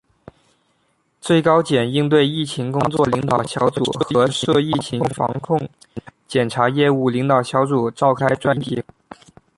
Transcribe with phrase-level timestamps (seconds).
[1.21, 5.69] 最高检应对疫情工作领导小组和涉疫情防控
[6.27, 8.83] 检察业务领导小组召开专题会议